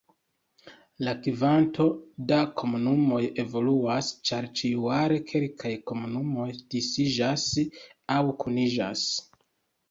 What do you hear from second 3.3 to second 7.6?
evoluas, ĉar ĉiujare, kelkaj komunumoj disiĝas